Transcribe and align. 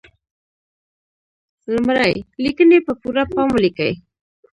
لمړی: 1.73 2.13
لیکنې 2.43 2.79
په 2.85 2.93
پوره 3.01 3.23
پام 3.31 3.47
ولیکئ. 3.53 3.93